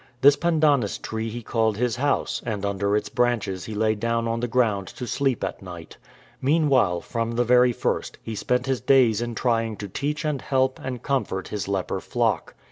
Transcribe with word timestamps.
This 0.21 0.35
pandanus 0.35 0.97
tree 0.97 1.29
he 1.29 1.43
called 1.43 1.77
his 1.77 1.97
house, 1.97 2.41
and 2.43 2.65
under 2.65 2.97
its 2.97 3.07
branches 3.07 3.65
he 3.65 3.75
lay 3.75 3.93
down 3.93 4.27
on 4.27 4.39
the 4.39 4.47
ground 4.47 4.87
to 4.87 5.05
sleep 5.05 5.43
at 5.43 5.61
night. 5.61 5.97
Mean 6.41 6.69
while, 6.69 7.01
from 7.01 7.33
the 7.33 7.43
very 7.43 7.71
first, 7.71 8.17
he 8.23 8.33
spent 8.33 8.65
his 8.65 8.81
days 8.81 9.21
in 9.21 9.35
trying 9.35 9.77
to 9.77 9.87
teach 9.87 10.25
and 10.25 10.41
help 10.41 10.79
and 10.83 11.03
comfort 11.03 11.49
his 11.49 11.67
leper 11.67 11.99
flock. 11.99 12.55